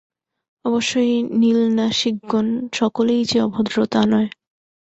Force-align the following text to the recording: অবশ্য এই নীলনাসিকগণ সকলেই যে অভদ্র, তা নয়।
অবশ্য 0.65 0.91
এই 1.05 1.15
নীলনাসিকগণ 1.39 2.47
সকলেই 2.73 3.21
যে 3.25 3.37
অভদ্র, 3.41 3.75
তা 3.85 4.01
নয়। 4.05 4.29